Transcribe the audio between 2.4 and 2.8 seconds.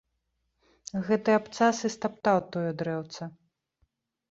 тое